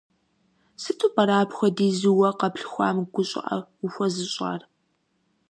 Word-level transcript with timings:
Сыту 0.81 1.07
пӀэрэ 1.13 1.35
апхуэдизу 1.41 2.15
уэ 2.17 2.29
къэплъхуам 2.39 2.97
гу 3.13 3.21
щӀыӀэ 3.29 3.57
ухуэзыщӀар? 3.85 4.61